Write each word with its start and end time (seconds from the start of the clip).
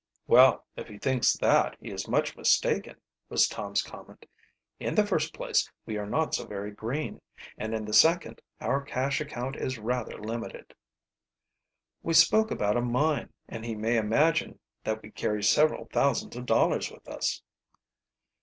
"Well, 0.25 0.65
if 0.75 0.87
he 0.87 0.97
thinks 0.97 1.33
that 1.33 1.77
he 1.79 1.91
is 1.91 2.07
much 2.07 2.35
mistaken," 2.35 2.95
was 3.29 3.47
Tom's 3.47 3.83
comment. 3.83 4.25
"In 4.79 4.95
the 4.95 5.05
first 5.05 5.31
place 5.31 5.69
we 5.85 5.95
are 5.95 6.07
not 6.07 6.33
so 6.33 6.47
very 6.47 6.71
green, 6.71 7.21
and 7.55 7.75
in 7.75 7.85
the 7.85 7.93
second 7.93 8.41
our 8.59 8.81
cash 8.81 9.21
account 9.21 9.57
is 9.57 9.77
rather 9.77 10.17
limited." 10.17 10.73
"We 12.01 12.15
spoke 12.15 12.49
about 12.49 12.77
a 12.77 12.81
mine, 12.81 13.31
and 13.47 13.63
he 13.63 13.75
may 13.75 13.97
imagine 13.97 14.57
that 14.85 15.03
we 15.03 15.11
carry 15.11 15.43
several 15.43 15.85
thousands 15.93 16.35
of 16.35 16.47
dollars 16.47 16.89
with 16.89 17.07
us." 17.07 17.43